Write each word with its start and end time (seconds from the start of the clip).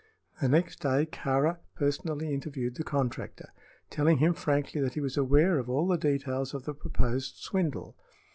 The 0.41 0.49
next 0.49 0.79
day 0.81 1.05
Kāra 1.05 1.59
personally 1.75 2.33
interviewed 2.33 2.73
the 2.73 2.83
contractor, 2.83 3.49
telling 3.91 4.17
him 4.17 4.33
frankly 4.33 4.81
that 4.81 4.95
he 4.95 4.99
was 4.99 5.15
aware 5.15 5.59
of 5.59 5.69
all 5.69 5.85
the 5.85 5.95
details 5.95 6.55
of 6.55 6.65
the 6.65 6.73
proposed 6.73 7.35
swindle. 7.35 7.95